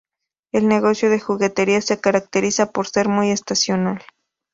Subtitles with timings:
[0.51, 4.01] El negocio de juguetería se caracteriza por ser muy estacional.